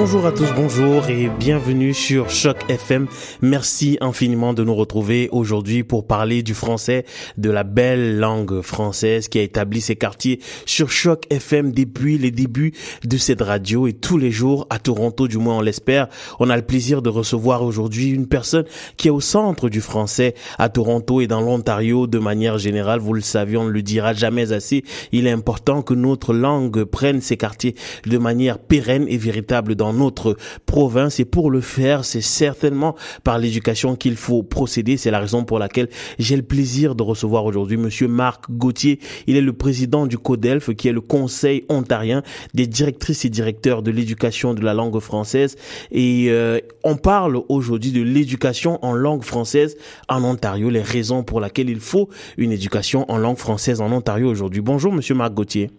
Bonjour 0.00 0.26
à 0.26 0.30
tous, 0.30 0.46
bonjour 0.54 1.10
et 1.10 1.28
bienvenue 1.28 1.92
sur 1.92 2.30
Choc 2.30 2.58
FM. 2.68 3.08
Merci 3.42 3.98
infiniment 4.00 4.54
de 4.54 4.62
nous 4.62 4.76
retrouver 4.76 5.28
aujourd'hui 5.32 5.82
pour 5.82 6.06
parler 6.06 6.44
du 6.44 6.54
français, 6.54 7.04
de 7.36 7.50
la 7.50 7.64
belle 7.64 8.20
langue 8.20 8.60
française 8.60 9.26
qui 9.26 9.40
a 9.40 9.42
établi 9.42 9.80
ses 9.80 9.96
quartiers 9.96 10.38
sur 10.66 10.92
Choc 10.92 11.24
FM 11.30 11.72
depuis 11.72 12.16
les 12.16 12.30
débuts 12.30 12.74
de 13.02 13.16
cette 13.16 13.40
radio 13.40 13.88
et 13.88 13.92
tous 13.92 14.18
les 14.18 14.30
jours 14.30 14.68
à 14.70 14.78
Toronto, 14.78 15.26
du 15.26 15.36
moins 15.36 15.58
on 15.58 15.62
l'espère. 15.62 16.06
On 16.38 16.48
a 16.48 16.56
le 16.56 16.62
plaisir 16.62 17.02
de 17.02 17.08
recevoir 17.08 17.64
aujourd'hui 17.64 18.10
une 18.10 18.28
personne 18.28 18.66
qui 18.98 19.08
est 19.08 19.10
au 19.10 19.20
centre 19.20 19.68
du 19.68 19.80
français 19.80 20.34
à 20.58 20.68
Toronto 20.68 21.20
et 21.20 21.26
dans 21.26 21.40
l'Ontario 21.40 22.06
de 22.06 22.20
manière 22.20 22.58
générale. 22.58 23.00
Vous 23.00 23.14
le 23.14 23.20
savez, 23.20 23.56
on 23.56 23.64
ne 23.64 23.70
le 23.70 23.82
dira 23.82 24.14
jamais 24.14 24.52
assez. 24.52 24.84
Il 25.10 25.26
est 25.26 25.32
important 25.32 25.82
que 25.82 25.94
notre 25.94 26.34
langue 26.34 26.84
prenne 26.84 27.20
ses 27.20 27.36
quartiers 27.36 27.74
de 28.06 28.18
manière 28.18 28.60
pérenne 28.60 29.04
et 29.08 29.18
véritable 29.18 29.74
dans 29.74 29.87
notre 29.92 30.36
province 30.66 31.20
et 31.20 31.24
pour 31.24 31.50
le 31.50 31.60
faire, 31.60 32.04
c'est 32.04 32.20
certainement 32.20 32.94
par 33.24 33.38
l'éducation 33.38 33.96
qu'il 33.96 34.16
faut 34.16 34.42
procéder. 34.42 34.96
C'est 34.96 35.10
la 35.10 35.20
raison 35.20 35.44
pour 35.44 35.58
laquelle 35.58 35.88
j'ai 36.18 36.36
le 36.36 36.42
plaisir 36.42 36.94
de 36.94 37.02
recevoir 37.02 37.44
aujourd'hui 37.44 37.76
monsieur 37.76 38.08
Marc 38.08 38.50
Gauthier. 38.50 38.98
Il 39.26 39.36
est 39.36 39.42
le 39.42 39.52
président 39.52 40.06
du 40.06 40.18
CODELF 40.18 40.74
qui 40.74 40.88
est 40.88 40.92
le 40.92 41.00
Conseil 41.00 41.64
ontarien 41.68 42.22
des 42.54 42.66
directrices 42.66 43.24
et 43.24 43.30
directeurs 43.30 43.82
de 43.82 43.90
l'éducation 43.90 44.54
de 44.54 44.62
la 44.62 44.74
langue 44.74 44.98
française 45.00 45.56
et 45.90 46.26
euh, 46.28 46.60
on 46.84 46.96
parle 46.96 47.40
aujourd'hui 47.48 47.92
de 47.92 48.02
l'éducation 48.02 48.78
en 48.84 48.92
langue 48.92 49.22
française 49.22 49.76
en 50.08 50.24
Ontario, 50.24 50.70
les 50.70 50.82
raisons 50.82 51.22
pour 51.22 51.40
lesquelles 51.40 51.70
il 51.70 51.80
faut 51.80 52.08
une 52.36 52.52
éducation 52.52 53.10
en 53.10 53.18
langue 53.18 53.38
française 53.38 53.80
en 53.80 53.92
Ontario 53.92 54.28
aujourd'hui. 54.28 54.60
Bonjour 54.60 54.92
monsieur 54.92 55.14
Marc 55.14 55.34
Gauthier. 55.34 55.70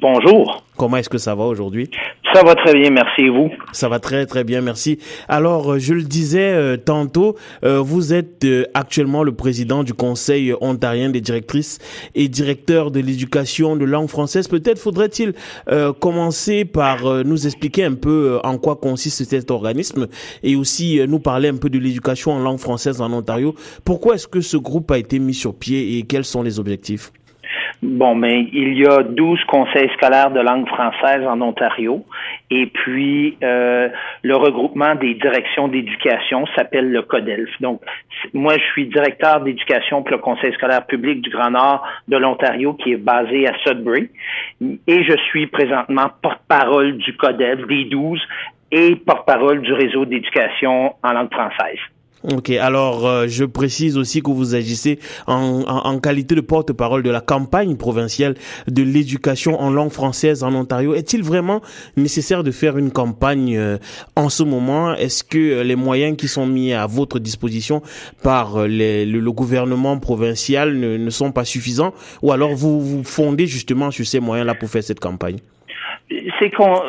Bonjour. 0.00 0.62
Comment 0.76 0.98
est-ce 0.98 1.08
que 1.08 1.18
ça 1.18 1.34
va 1.34 1.44
aujourd'hui? 1.44 1.90
Ça 2.32 2.44
va 2.44 2.54
très 2.54 2.74
bien, 2.74 2.90
merci. 2.90 3.22
Et 3.22 3.28
vous? 3.28 3.50
Ça 3.72 3.88
va 3.88 3.98
très, 3.98 4.24
très 4.24 4.44
bien, 4.44 4.60
merci. 4.60 4.98
Alors, 5.28 5.72
euh, 5.72 5.78
je 5.78 5.94
le 5.94 6.02
disais 6.02 6.52
euh, 6.52 6.76
tantôt, 6.76 7.34
euh, 7.64 7.80
vous 7.80 8.14
êtes 8.14 8.46
actuellement 8.72 9.24
le 9.24 9.32
président 9.32 9.82
du 9.82 9.94
Conseil 9.94 10.54
ontarien 10.60 11.10
des 11.10 11.20
directrices 11.20 11.78
et 12.14 12.28
directeurs 12.28 12.90
de 12.90 13.00
l'éducation 13.00 13.74
de 13.74 13.84
langue 13.84 14.08
française. 14.08 14.46
Peut-être 14.48 14.78
faudrait-il 14.78 15.32
commencer 16.00 16.64
par 16.64 17.24
nous 17.24 17.46
expliquer 17.46 17.84
un 17.84 17.94
peu 17.94 18.38
en 18.44 18.58
quoi 18.58 18.76
consiste 18.76 19.24
cet 19.24 19.50
organisme 19.50 20.06
et 20.42 20.56
aussi 20.56 21.00
nous 21.08 21.18
parler 21.18 21.48
un 21.48 21.56
peu 21.56 21.70
de 21.70 21.78
l'éducation 21.78 22.32
en 22.32 22.38
langue 22.38 22.58
française 22.58 23.00
en 23.00 23.12
Ontario. 23.12 23.54
Pourquoi 23.84 24.14
est-ce 24.14 24.28
que 24.28 24.40
ce 24.40 24.56
groupe 24.56 24.90
a 24.90 24.98
été 24.98 25.18
mis 25.18 25.34
sur 25.34 25.54
pied 25.54 25.98
et 25.98 26.02
quels 26.02 26.24
sont 26.24 26.42
les 26.42 26.58
objectifs? 26.58 27.12
Bon, 27.82 28.14
mais 28.14 28.46
il 28.52 28.78
y 28.78 28.86
a 28.86 29.02
12 29.02 29.42
conseils 29.44 29.88
scolaires 29.96 30.30
de 30.30 30.40
langue 30.40 30.68
française 30.68 31.26
en 31.26 31.40
Ontario. 31.40 32.04
Et 32.50 32.66
puis, 32.66 33.36
euh, 33.44 33.88
le 34.22 34.36
regroupement 34.36 34.96
des 34.96 35.14
directions 35.14 35.68
d'éducation 35.68 36.46
s'appelle 36.56 36.90
le 36.90 37.02
CODELF. 37.02 37.48
Donc, 37.60 37.80
moi, 38.34 38.54
je 38.58 38.64
suis 38.72 38.86
directeur 38.88 39.40
d'éducation 39.40 40.02
pour 40.02 40.10
le 40.10 40.18
Conseil 40.18 40.52
scolaire 40.54 40.84
public 40.86 41.20
du 41.20 41.30
Grand 41.30 41.52
Nord 41.52 41.86
de 42.08 42.16
l'Ontario, 42.16 42.74
qui 42.74 42.92
est 42.92 42.96
basé 42.96 43.46
à 43.46 43.52
Sudbury. 43.64 44.10
Et 44.60 45.04
je 45.04 45.16
suis 45.28 45.46
présentement 45.46 46.10
porte-parole 46.22 46.96
du 46.98 47.16
CODELF 47.16 47.66
des 47.68 47.84
12 47.84 48.20
et 48.72 48.96
porte-parole 48.96 49.62
du 49.62 49.72
réseau 49.72 50.04
d'éducation 50.04 50.94
en 51.02 51.12
langue 51.12 51.32
française. 51.32 51.78
Ok, 52.22 52.50
alors 52.50 53.06
euh, 53.06 53.26
je 53.28 53.46
précise 53.46 53.96
aussi 53.96 54.20
que 54.20 54.30
vous 54.30 54.54
agissez 54.54 54.98
en, 55.26 55.62
en, 55.66 55.98
qualité 56.00 56.34
de 56.34 56.42
porte-parole 56.42 57.02
de 57.02 57.08
la 57.08 57.22
campagne 57.22 57.76
provinciale 57.76 58.34
de 58.68 58.82
l'éducation 58.82 59.58
en 59.58 59.70
langue 59.70 59.90
française 59.90 60.42
en 60.42 60.54
Ontario. 60.54 60.94
Est-il 60.94 61.22
vraiment 61.22 61.62
nécessaire 61.96 62.44
de 62.44 62.50
faire 62.50 62.76
une 62.76 62.90
campagne 62.90 63.56
euh, 63.56 63.78
en 64.16 64.28
ce 64.28 64.42
moment? 64.42 64.94
Est-ce 64.94 65.24
que 65.24 65.38
euh, 65.38 65.64
les 65.64 65.76
moyens 65.76 66.14
qui 66.18 66.28
sont 66.28 66.46
mis 66.46 66.74
à 66.74 66.86
votre 66.86 67.18
disposition 67.18 67.80
par 68.22 68.66
les, 68.66 69.06
le, 69.06 69.32
gouvernement 69.32 69.98
provincial 69.98 70.76
ne, 70.76 70.98
ne 70.98 71.10
sont 71.10 71.32
pas 71.32 71.46
suffisants? 71.46 71.94
Ou 72.20 72.32
alors 72.32 72.54
vous 72.54 72.82
vous 72.82 73.02
fondez 73.02 73.46
justement 73.46 73.90
sur 73.90 74.06
ces 74.06 74.20
moyens-là 74.20 74.54
pour 74.54 74.68
faire 74.68 74.84
cette 74.84 75.00
campagne? 75.00 75.38
C'est 76.38 76.50
qu'on 76.50 76.82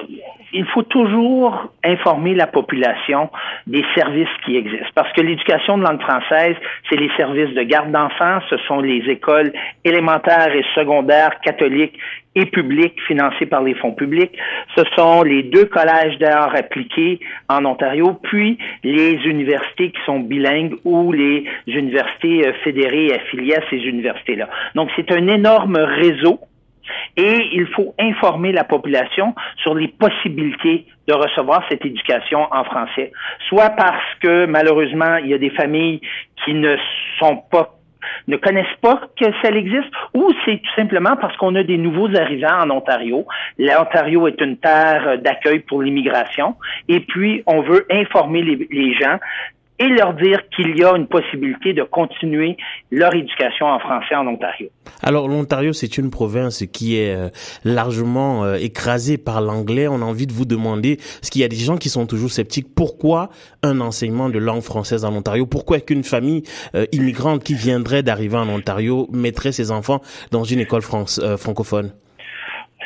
il 0.53 0.65
faut 0.65 0.83
toujours 0.83 1.71
informer 1.83 2.35
la 2.35 2.47
population 2.47 3.29
des 3.67 3.83
services 3.95 4.29
qui 4.45 4.55
existent. 4.57 4.89
Parce 4.95 5.11
que 5.13 5.21
l'éducation 5.21 5.77
de 5.77 5.83
langue 5.83 6.01
française, 6.01 6.55
c'est 6.89 6.97
les 6.97 7.09
services 7.17 7.53
de 7.55 7.63
garde 7.63 7.91
d'enfants, 7.91 8.39
ce 8.49 8.57
sont 8.67 8.79
les 8.79 9.03
écoles 9.09 9.53
élémentaires 9.83 10.53
et 10.53 10.63
secondaires 10.75 11.39
catholiques 11.41 11.97
et 12.35 12.45
publiques 12.45 12.99
financées 13.07 13.45
par 13.45 13.61
les 13.61 13.73
fonds 13.75 13.91
publics. 13.91 14.31
Ce 14.77 14.83
sont 14.95 15.23
les 15.23 15.43
deux 15.43 15.65
collèges 15.65 16.17
d'art 16.17 16.55
appliqués 16.55 17.19
en 17.49 17.65
Ontario, 17.65 18.17
puis 18.23 18.57
les 18.83 19.15
universités 19.25 19.91
qui 19.91 19.99
sont 20.05 20.19
bilingues 20.19 20.75
ou 20.85 21.11
les 21.11 21.45
universités 21.67 22.47
euh, 22.47 22.53
fédérées 22.63 23.13
affiliées 23.13 23.55
à 23.55 23.69
ces 23.69 23.77
universités-là. 23.77 24.47
Donc, 24.75 24.89
c'est 24.95 25.11
un 25.11 25.27
énorme 25.27 25.77
réseau 25.77 26.39
et 27.17 27.49
il 27.53 27.67
faut 27.67 27.93
informer 27.99 28.51
la 28.51 28.63
population 28.63 29.35
sur 29.57 29.73
les 29.75 29.87
possibilités 29.87 30.85
de 31.07 31.13
recevoir 31.13 31.63
cette 31.69 31.85
éducation 31.85 32.47
en 32.51 32.63
français, 32.63 33.11
soit 33.49 33.71
parce 33.71 34.15
que 34.21 34.45
malheureusement 34.45 35.17
il 35.17 35.27
y 35.27 35.33
a 35.33 35.37
des 35.37 35.49
familles 35.49 36.01
qui 36.43 36.53
ne 36.53 36.75
sont 37.19 37.37
pas 37.51 37.75
ne 38.27 38.37
connaissent 38.37 38.65
pas 38.81 39.01
que 39.19 39.25
ça 39.41 39.49
existe, 39.49 39.91
ou 40.13 40.31
c'est 40.45 40.57
tout 40.57 40.75
simplement 40.75 41.15
parce 41.19 41.35
qu'on 41.37 41.55
a 41.55 41.63
des 41.63 41.77
nouveaux 41.77 42.13
arrivants 42.15 42.59
en 42.61 42.69
Ontario. 42.71 43.25
L'Ontario 43.57 44.27
est 44.27 44.41
une 44.41 44.57
terre 44.57 45.19
d'accueil 45.19 45.59
pour 45.59 45.81
l'immigration, 45.81 46.55
et 46.87 46.99
puis 47.01 47.43
on 47.45 47.61
veut 47.61 47.85
informer 47.91 48.41
les, 48.41 48.67
les 48.71 48.93
gens 48.95 49.17
et 49.81 49.87
leur 49.87 50.13
dire 50.13 50.41
qu'il 50.55 50.77
y 50.77 50.83
a 50.83 50.95
une 50.95 51.07
possibilité 51.07 51.73
de 51.73 51.81
continuer 51.81 52.55
leur 52.91 53.15
éducation 53.15 53.65
en 53.65 53.79
français 53.79 54.15
en 54.15 54.27
Ontario. 54.27 54.69
Alors 55.01 55.27
l'Ontario, 55.27 55.73
c'est 55.73 55.97
une 55.97 56.11
province 56.11 56.63
qui 56.71 56.97
est 56.97 57.15
euh, 57.15 57.29
largement 57.65 58.43
euh, 58.43 58.57
écrasée 58.57 59.17
par 59.17 59.41
l'anglais. 59.41 59.87
On 59.87 59.95
a 59.95 60.05
envie 60.05 60.27
de 60.27 60.33
vous 60.33 60.45
demander, 60.45 60.97
parce 60.97 61.31
qu'il 61.31 61.41
y 61.41 61.45
a 61.45 61.47
des 61.47 61.55
gens 61.55 61.77
qui 61.77 61.89
sont 61.89 62.05
toujours 62.05 62.29
sceptiques, 62.29 62.67
pourquoi 62.75 63.29
un 63.63 63.81
enseignement 63.81 64.29
de 64.29 64.37
langue 64.37 64.61
française 64.61 65.03
en 65.03 65.15
Ontario? 65.15 65.47
Pourquoi 65.47 65.79
qu'une 65.79 66.03
famille 66.03 66.43
euh, 66.75 66.85
immigrante 66.91 67.43
qui 67.43 67.55
viendrait 67.55 68.03
d'arriver 68.03 68.37
en 68.37 68.49
Ontario 68.49 69.07
mettrait 69.11 69.51
ses 69.51 69.71
enfants 69.71 70.01
dans 70.29 70.43
une 70.43 70.59
école 70.59 70.83
France, 70.83 71.19
francophone? 71.37 71.91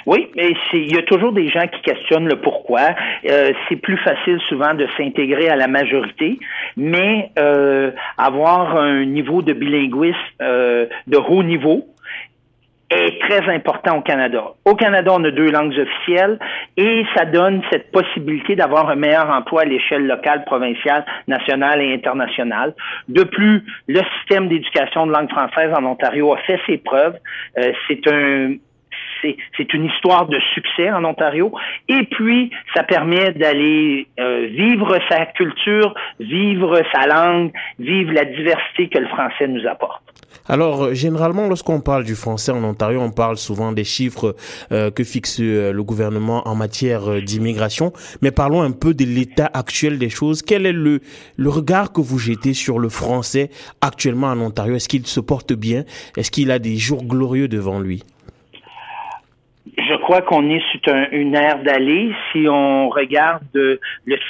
Oui, 0.06 0.28
mais 0.36 0.54
il 0.74 0.94
y 0.94 0.98
a 0.98 1.04
toujours 1.04 1.32
des 1.32 1.50
gens 1.50 1.68
qui 1.68 1.82
questionnent 1.82 2.28
le 2.28 2.40
pourquoi. 2.40 2.96
Euh, 3.30 3.54
c'est 3.68 3.78
plus 3.78 3.98
facile 3.98 4.40
souvent 4.48 4.74
de 4.74 4.88
s'intégrer 4.98 5.50
à 5.50 5.56
la 5.56 5.68
majorité, 5.68 6.40
mais 6.78 7.32
euh, 7.40 7.92
avoir 8.18 8.78
un 8.78 9.06
niveau 9.06 9.42
de 9.42 9.54
bilinguisme 9.54 10.18
euh, 10.42 10.86
de 11.08 11.18
haut 11.18 11.44
niveau, 11.44 11.88
est 12.90 13.20
très 13.20 13.54
important 13.54 13.98
au 13.98 14.02
Canada. 14.02 14.44
Au 14.64 14.76
Canada, 14.76 15.12
on 15.14 15.24
a 15.24 15.32
deux 15.32 15.50
langues 15.50 15.78
officielles 15.78 16.40
et 16.78 17.04
ça 17.16 17.26
donne 17.26 17.62
cette 17.72 17.92
possibilité 17.92 18.56
d'avoir 18.56 18.90
un 18.90 18.96
meilleur 18.96 19.30
emploi 19.30 19.64
à 19.64 19.66
l'échelle 19.66 20.06
locale, 20.06 20.46
provinciale, 20.46 21.04
nationale 21.28 21.82
et 21.82 21.94
internationale. 21.94 22.76
De 23.08 23.24
plus, 23.24 23.64
le 23.88 24.02
système 24.18 24.48
d'éducation 24.50 25.08
de 25.08 25.12
langue 25.12 25.32
française 25.32 25.72
en 25.76 25.84
Ontario 25.84 26.34
a 26.34 26.38
fait 26.38 26.60
ses 26.68 26.78
preuves. 26.78 27.18
Euh, 27.58 27.72
c'est 27.88 28.08
un 28.08 28.54
c'est 29.58 29.74
une 29.74 29.86
histoire 29.86 30.28
de 30.28 30.40
succès 30.54 30.92
en 30.92 31.04
Ontario. 31.04 31.52
Et 31.88 32.04
puis, 32.04 32.52
ça 32.74 32.84
permet 32.84 33.32
d'aller 33.32 34.08
euh, 34.20 34.48
vivre 34.48 34.98
sa 35.10 35.26
culture, 35.28 35.94
vivre 36.20 36.82
sa 36.94 37.08
langue, 37.08 37.52
vivre 37.80 38.12
la 38.14 38.26
diversité 38.26 38.90
que 38.90 39.00
le 39.00 39.08
français 39.08 39.48
nous 39.48 39.66
apporte. 39.68 40.02
Alors, 40.48 40.84
euh, 40.84 40.94
généralement, 40.94 41.48
lorsqu'on 41.48 41.82
parle 41.82 42.04
du 42.04 42.16
français 42.16 42.52
en 42.52 42.64
Ontario, 42.64 43.02
on 43.02 43.12
parle 43.12 43.38
souvent 43.38 43.72
des 43.72 43.84
chiffres 43.84 44.36
euh, 44.72 44.92
que 44.92 45.04
fixe 45.04 45.40
le 45.40 45.82
gouvernement 45.82 46.48
en 46.48 46.56
matière 46.56 47.22
d'immigration. 47.22 47.94
Mais 48.22 48.32
parlons 48.32 48.62
un 48.62 48.72
peu 48.72 48.94
de 48.94 49.06
l'état 49.06 49.50
actuel 49.54 49.98
des 49.98 50.10
choses. 50.10 50.42
Quel 50.42 50.66
est 50.66 50.74
le, 50.74 51.00
le 51.38 51.50
regard 51.50 51.92
que 51.92 52.02
vous 52.02 52.20
jetez 52.20 52.54
sur 52.54 52.80
le 52.80 52.90
français 52.90 53.50
actuellement 53.82 54.28
en 54.28 54.40
Ontario? 54.40 54.76
Est-ce 54.76 54.90
qu'il 54.90 55.06
se 55.08 55.20
porte 55.20 55.54
bien? 55.54 55.84
Est-ce 56.16 56.30
qu'il 56.30 56.52
a 56.52 56.60
des 56.60 56.78
jours 56.78 57.04
glorieux 57.04 57.48
devant 57.48 57.80
lui? 57.80 58.04
Je 59.88 59.96
crois 59.96 60.22
qu'on 60.22 60.50
est 60.50 60.62
sur 60.72 60.94
une 61.12 61.36
ère 61.36 61.64
d'aller. 61.64 62.14
Si 62.32 62.48
on 62.48 62.90
regarde 62.90 63.44
le 63.54 63.80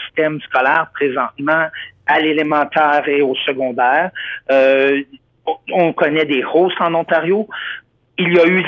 système 0.06 0.40
scolaire 0.42 0.88
présentement 0.94 1.68
à 2.08 2.20
l'élémentaire 2.20 3.08
et 3.08 3.22
au 3.22 3.36
secondaire, 3.46 4.12
euh, 4.52 5.02
on 5.72 5.94
connaît 5.94 6.26
des 6.26 6.44
hausses 6.44 6.80
en 6.80 6.94
Ontario. 6.94 7.48
Il 8.18 8.34
y 8.34 8.40
a 8.40 8.46
eu 8.46 8.64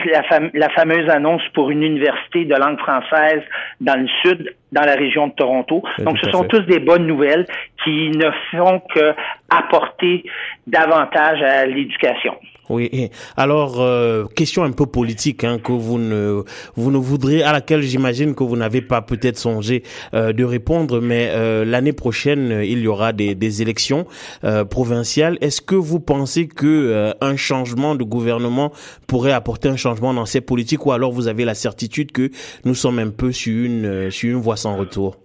la, 0.53 0.69
fameuse 0.69 1.09
annonce 1.09 1.41
pour 1.53 1.69
une 1.69 1.81
université 1.81 2.43
de 2.43 2.55
langue 2.55 2.79
française 2.79 3.41
dans 3.79 3.99
le 3.99 4.07
sud 4.21 4.53
dans 4.71 4.81
la 4.81 4.95
région 4.95 5.27
de 5.27 5.33
Toronto. 5.33 5.83
Donc, 5.99 6.17
ce 6.23 6.29
sont 6.31 6.43
tous 6.43 6.61
des 6.61 6.79
bonnes 6.79 7.07
nouvelles 7.07 7.45
qui 7.83 8.09
ne 8.09 8.29
font 8.51 8.81
que 8.93 9.13
apporter 9.49 10.23
davantage 10.67 11.41
à 11.41 11.65
l'éducation. 11.65 12.35
Oui. 12.69 13.09
Alors, 13.37 13.79
euh, 13.79 14.25
question 14.35 14.63
un 14.63 14.71
peu 14.71 14.85
politique 14.85 15.45
hein, 15.45 15.57
que 15.57 15.71
vous 15.71 15.97
ne 15.97 16.43
vous 16.75 16.91
ne 16.91 16.97
voudrez 16.97 17.41
à 17.41 17.53
laquelle 17.53 17.81
j'imagine 17.81 18.35
que 18.35 18.43
vous 18.43 18.57
n'avez 18.57 18.81
pas 18.81 19.01
peut-être 19.01 19.37
songé 19.37 19.83
euh, 20.13 20.33
de 20.33 20.43
répondre, 20.43 20.99
mais 20.99 21.29
euh, 21.31 21.63
l'année 21.63 21.93
prochaine 21.93 22.61
il 22.63 22.79
y 22.79 22.87
aura 22.87 23.13
des, 23.13 23.35
des 23.35 23.61
élections 23.61 24.05
provinciales. 24.69 25.37
Est-ce 25.41 25.61
que 25.61 25.75
vous 25.75 25.99
pensez 25.99 26.47
que 26.47 27.13
un 27.21 27.35
changement 27.35 27.95
de 27.95 28.03
gouvernement 28.03 28.71
pourrait 29.07 29.31
apporter 29.31 29.69
un 29.69 29.77
changement 29.77 30.13
dans 30.13 30.25
ces 30.25 30.41
politiques, 30.41 30.85
ou 30.85 30.91
alors 30.91 31.11
vous 31.11 31.27
avez 31.27 31.45
la 31.45 31.55
certitude 31.55 32.11
que 32.11 32.29
nous 32.65 32.75
sommes 32.75 32.99
un 32.99 33.09
peu 33.09 33.31
sur 33.31 33.65
une 33.65 34.11
sur 34.11 34.29
une 34.29 34.41
voie 34.41 34.56
retour? 34.75 35.15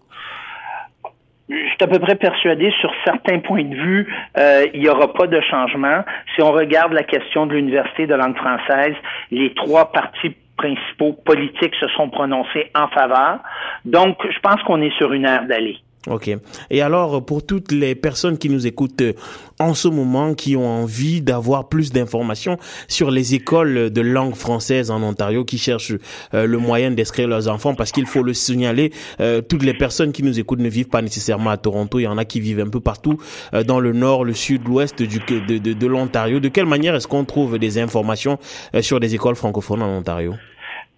je 1.53 1.69
suis 1.69 1.77
à 1.83 1.87
peu 1.87 1.99
près 1.99 2.15
persuadé 2.15 2.73
sur 2.81 2.91
certains 3.05 3.39
points 3.41 3.65
de 3.65 3.75
vue, 3.75 4.15
euh, 4.39 4.67
il 4.73 4.81
n'y 4.81 4.89
aura 4.89 5.13
pas 5.13 5.27
de 5.27 5.41
changement. 5.41 6.03
Si 6.35 6.43
on 6.43 6.53
regarde 6.53 6.93
la 6.93 7.03
question 7.03 7.47
de 7.47 7.55
l'université 7.55 8.07
de 8.07 8.15
langue 8.15 8.37
française, 8.37 8.95
les 9.31 9.53
trois 9.55 9.93
partis 9.93 10.35
principaux 10.57 11.13
politiques 11.13 11.75
se 11.81 11.89
sont 11.89 12.09
prononcés 12.09 12.71
en 12.75 12.89
faveur. 12.89 13.41
Donc, 13.85 14.19
je 14.29 14.39
pense 14.41 14.63
qu'on 14.63 14.81
est 14.81 14.97
sur 14.97 15.13
une 15.13 15.25
ère 15.25 15.47
d'aller. 15.47 15.79
Ok. 16.09 16.37
Et 16.71 16.83
alors, 16.83 17.25
pour 17.25 17.47
toutes 17.47 17.71
les 17.71 17.95
personnes 17.95 18.37
qui 18.37 18.49
nous 18.49 18.67
écoutent 18.67 19.03
euh, 19.03 19.13
en 19.61 19.73
ce 19.73 19.87
moment, 19.87 20.35
qui 20.35 20.57
ont 20.57 20.67
envie 20.67 21.23
d'avoir 21.23 21.69
plus 21.69 21.93
d'informations 21.93 22.59
sur 22.89 23.13
les 23.13 23.37
écoles 23.37 23.91
de 23.91 24.01
langue 24.01 24.35
française 24.35 24.91
en 24.91 25.01
Ontario, 25.01 25.45
qui 25.45 25.59
cherchent 25.59 25.95
euh, 26.35 26.47
le 26.47 26.59
moyen 26.59 26.91
d'inscrire 26.91 27.29
leurs 27.29 27.49
enfants, 27.49 27.77
parce 27.77 27.93
qu'il 27.93 28.07
faut 28.07 28.25
le 28.25 28.35
signaler, 28.35 28.93
euh, 29.21 29.43
toutes 29.43 29.63
les 29.63 29.75
personnes 29.75 30.11
qui 30.11 30.25
nous 30.25 30.41
écoutent 30.41 30.59
ne 30.59 30.69
vivent 30.69 30.89
pas 30.89 31.03
nécessairement 31.03 31.51
à 31.51 31.57
Toronto. 31.57 32.01
Il 32.01 32.05
y 32.05 32.09
en 32.09 32.19
a 32.19 32.25
qui 32.25 32.41
vivent 32.41 32.61
un 32.61 32.69
peu 32.69 32.81
partout 32.81 33.19
dans 33.67 33.79
le 33.79 33.93
nord, 33.93 34.25
le 34.25 34.35
sud, 34.35 34.67
l'ouest 34.67 35.01
de, 35.01 35.59
de 35.59 35.87
l'Ontario. 35.87 36.41
De 36.41 36.49
quelle 36.49 36.67
manière 36.67 36.97
est-ce 36.97 37.07
qu'on 37.07 37.25
trouve 37.25 37.59
des 37.59 37.79
informations 37.79 38.39
sur 38.81 38.99
des 38.99 39.15
écoles 39.15 39.37
francophones 39.37 39.83
en 39.83 39.99
Ontario? 39.99 40.35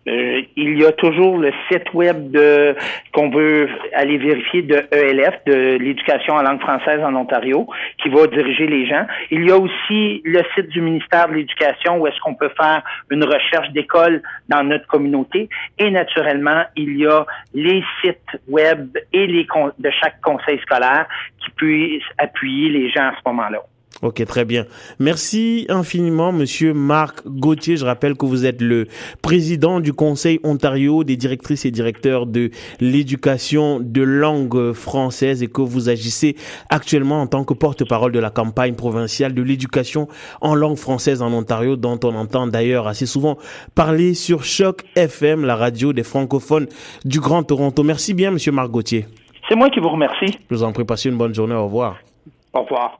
Euh, 0.06 0.42
il 0.56 0.78
y 0.78 0.84
a 0.84 0.92
toujours 0.92 1.38
le 1.38 1.50
site 1.70 1.92
web 1.94 2.30
de 2.30 2.76
qu'on 3.12 3.30
veut 3.30 3.68
aller 3.94 4.18
vérifier 4.18 4.62
de 4.62 4.82
ELF, 4.92 5.34
de 5.46 5.78
l'éducation 5.78 6.34
en 6.34 6.42
langue 6.42 6.60
française 6.60 7.00
en 7.02 7.14
Ontario, 7.14 7.66
qui 8.02 8.10
va 8.10 8.26
diriger 8.26 8.66
les 8.66 8.86
gens. 8.86 9.06
Il 9.30 9.48
y 9.48 9.50
a 9.50 9.56
aussi 9.56 10.20
le 10.24 10.42
site 10.54 10.68
du 10.68 10.80
ministère 10.80 11.28
de 11.28 11.34
l'Éducation 11.34 11.98
où 11.98 12.06
est-ce 12.06 12.20
qu'on 12.20 12.34
peut 12.34 12.52
faire 12.56 12.82
une 13.10 13.24
recherche 13.24 13.70
d'école 13.70 14.22
dans 14.48 14.62
notre 14.62 14.86
communauté. 14.86 15.48
Et 15.78 15.90
naturellement, 15.90 16.64
il 16.76 16.98
y 16.98 17.06
a 17.06 17.24
les 17.54 17.82
sites 18.02 18.18
web 18.48 18.96
et 19.12 19.26
les 19.26 19.46
de 19.78 19.90
chaque 20.02 20.20
conseil 20.20 20.58
scolaire 20.60 21.06
qui 21.42 21.50
puissent 21.52 22.02
appuyer 22.18 22.70
les 22.70 22.90
gens 22.90 23.08
à 23.08 23.12
ce 23.12 23.28
moment-là. 23.28 23.60
Ok, 24.04 24.22
très 24.26 24.44
bien. 24.44 24.66
Merci 24.98 25.64
infiniment, 25.70 26.30
monsieur 26.30 26.74
Marc 26.74 27.26
Gauthier. 27.26 27.78
Je 27.78 27.86
rappelle 27.86 28.16
que 28.16 28.26
vous 28.26 28.44
êtes 28.44 28.60
le 28.60 28.86
président 29.22 29.80
du 29.80 29.94
Conseil 29.94 30.40
Ontario 30.44 31.04
des 31.04 31.16
directrices 31.16 31.64
et 31.64 31.70
directeurs 31.70 32.26
de 32.26 32.50
l'éducation 32.80 33.80
de 33.80 34.02
langue 34.02 34.72
française 34.72 35.42
et 35.42 35.46
que 35.46 35.62
vous 35.62 35.88
agissez 35.88 36.36
actuellement 36.68 37.22
en 37.22 37.26
tant 37.26 37.44
que 37.44 37.54
porte-parole 37.54 38.12
de 38.12 38.18
la 38.18 38.28
campagne 38.28 38.74
provinciale 38.74 39.32
de 39.32 39.40
l'éducation 39.40 40.06
en 40.42 40.54
langue 40.54 40.76
française 40.76 41.22
en 41.22 41.32
Ontario, 41.32 41.76
dont 41.76 41.98
on 42.04 42.14
entend 42.14 42.46
d'ailleurs 42.46 42.86
assez 42.86 43.06
souvent 43.06 43.38
parler 43.74 44.12
sur 44.12 44.44
Choc 44.44 44.84
FM, 44.96 45.46
la 45.46 45.56
radio 45.56 45.94
des 45.94 46.02
francophones 46.02 46.66
du 47.06 47.20
Grand 47.20 47.42
Toronto. 47.42 47.82
Merci 47.82 48.12
bien, 48.12 48.32
monsieur 48.32 48.52
Marc 48.52 48.70
Gauthier. 48.70 49.06
C'est 49.48 49.56
moi 49.56 49.70
qui 49.70 49.80
vous 49.80 49.88
remercie. 49.88 50.38
Je 50.50 50.56
vous 50.56 50.62
en 50.62 50.72
prie, 50.72 50.84
passez 50.84 51.08
une 51.08 51.16
bonne 51.16 51.34
journée. 51.34 51.54
Au 51.54 51.64
revoir. 51.64 51.96
Au 52.52 52.60
revoir. 52.60 52.98